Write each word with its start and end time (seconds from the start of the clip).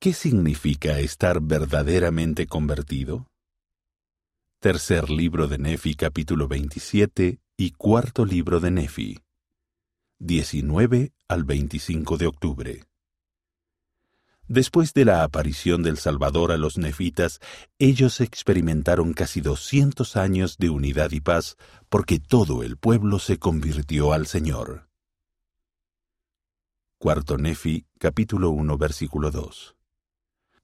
¿Qué 0.00 0.12
significa 0.12 1.00
estar 1.00 1.40
verdaderamente 1.42 2.46
convertido? 2.46 3.26
Tercer 4.60 5.10
libro 5.10 5.48
de 5.48 5.58
Nefi 5.58 5.96
capítulo 5.96 6.46
27 6.46 7.40
y 7.56 7.70
cuarto 7.72 8.24
libro 8.24 8.60
de 8.60 8.70
Nefi. 8.70 9.18
19 10.20 11.12
al 11.26 11.42
25 11.42 12.16
de 12.16 12.26
octubre. 12.28 12.84
Después 14.46 14.94
de 14.94 15.04
la 15.04 15.24
aparición 15.24 15.82
del 15.82 15.98
Salvador 15.98 16.52
a 16.52 16.58
los 16.58 16.78
nefitas, 16.78 17.40
ellos 17.80 18.20
experimentaron 18.20 19.12
casi 19.14 19.40
200 19.40 20.16
años 20.16 20.58
de 20.58 20.70
unidad 20.70 21.10
y 21.10 21.20
paz 21.20 21.56
porque 21.88 22.20
todo 22.20 22.62
el 22.62 22.76
pueblo 22.76 23.18
se 23.18 23.40
convirtió 23.40 24.12
al 24.12 24.28
Señor. 24.28 24.88
Cuarto 26.98 27.36
Nefi, 27.36 27.84
capítulo 27.98 28.50
1, 28.50 28.78
versículo 28.78 29.32
2. 29.32 29.74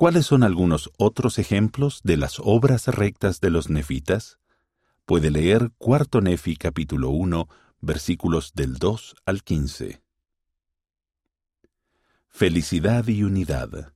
¿Cuáles 0.00 0.26
son 0.26 0.44
algunos 0.44 0.92
otros 0.96 1.40
ejemplos 1.40 2.02
de 2.04 2.16
las 2.16 2.38
obras 2.38 2.86
rectas 2.86 3.40
de 3.40 3.50
los 3.50 3.68
nefitas? 3.68 4.38
Puede 5.04 5.28
leer 5.28 5.72
Cuarto 5.76 6.20
Nefi 6.20 6.54
capítulo 6.54 7.10
1, 7.10 7.48
versículos 7.80 8.52
del 8.54 8.74
2 8.76 9.16
al 9.26 9.42
15. 9.42 10.00
Felicidad 12.28 13.08
y 13.08 13.24
unidad. 13.24 13.92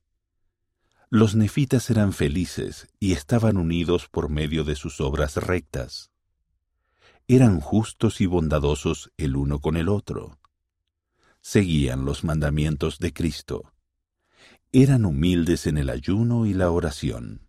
Los 1.09 1.35
nefitas 1.35 1.89
eran 1.89 2.11
felices 2.11 2.89
y 2.99 3.13
estaban 3.13 3.55
unidos 3.55 4.09
por 4.09 4.27
medio 4.27 4.65
de 4.65 4.75
sus 4.75 4.99
obras 4.99 5.37
rectas. 5.37 6.11
Eran 7.29 7.61
justos 7.61 8.19
y 8.19 8.25
bondadosos 8.25 9.13
el 9.15 9.37
uno 9.37 9.59
con 9.59 9.77
el 9.77 9.87
otro. 9.87 10.37
Seguían 11.39 12.03
los 12.03 12.25
mandamientos 12.25 12.99
de 12.99 13.13
Cristo 13.13 13.72
eran 14.75 15.05
humildes 15.05 15.67
en 15.67 15.77
el 15.77 15.91
ayuno 15.91 16.47
y 16.47 16.55
la 16.55 16.71
oración. 16.71 17.47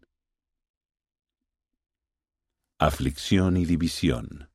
Aflicción 2.78 3.56
y 3.56 3.64
división. 3.64 4.50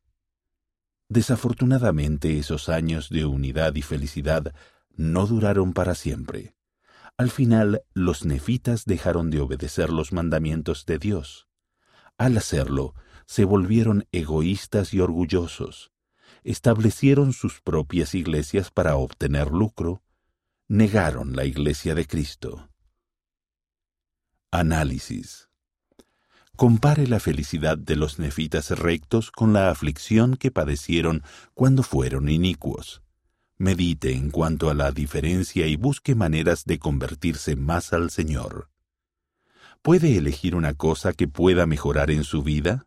Desafortunadamente 1.07 2.37
esos 2.37 2.69
años 2.69 3.09
de 3.09 3.25
unidad 3.25 3.73
y 3.73 3.81
felicidad 3.81 4.53
no 4.95 5.25
duraron 5.25 5.73
para 5.73 5.95
siempre. 5.95 6.53
Al 7.17 7.31
final 7.31 7.81
los 7.95 8.23
nefitas 8.23 8.85
dejaron 8.85 9.31
de 9.31 9.41
obedecer 9.41 9.89
los 9.89 10.13
mandamientos 10.13 10.85
de 10.85 10.99
Dios. 10.99 11.47
Al 12.19 12.37
hacerlo, 12.37 12.93
se 13.25 13.45
volvieron 13.45 14.05
egoístas 14.11 14.93
y 14.93 14.99
orgullosos. 14.99 15.91
Establecieron 16.43 17.33
sus 17.33 17.61
propias 17.61 18.13
iglesias 18.13 18.69
para 18.69 18.95
obtener 18.95 19.47
lucro, 19.47 20.03
negaron 20.69 21.35
la 21.35 21.45
Iglesia 21.45 21.95
de 21.95 22.05
Cristo. 22.05 22.69
Análisis. 24.51 25.49
Compare 26.55 27.07
la 27.07 27.19
felicidad 27.19 27.75
de 27.75 27.95
los 27.95 28.19
nefitas 28.19 28.69
rectos 28.69 29.31
con 29.31 29.51
la 29.51 29.71
aflicción 29.71 30.37
que 30.37 30.51
padecieron 30.51 31.23
cuando 31.55 31.81
fueron 31.81 32.29
inicuos. 32.29 33.01
Medite 33.57 34.13
en 34.13 34.29
cuanto 34.29 34.69
a 34.69 34.75
la 34.75 34.91
diferencia 34.91 35.65
y 35.65 35.75
busque 35.75 36.13
maneras 36.13 36.65
de 36.65 36.77
convertirse 36.77 37.55
más 37.55 37.91
al 37.91 38.11
Señor. 38.11 38.69
¿Puede 39.81 40.17
elegir 40.17 40.53
una 40.53 40.75
cosa 40.75 41.13
que 41.13 41.27
pueda 41.27 41.65
mejorar 41.65 42.11
en 42.11 42.23
su 42.23 42.43
vida? 42.43 42.85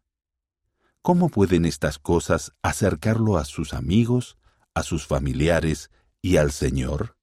¿Cómo 1.03 1.31
pueden 1.31 1.65
estas 1.65 1.99
cosas 1.99 2.53
acercarlo 2.63 3.39
a 3.39 3.45
sus 3.45 3.75
amigos, 3.75 4.39
a 4.73 4.85
sus 4.85 5.05
familiares 5.05 5.91
y 6.21 6.37
al 6.37 6.53
Señor? 6.53 7.17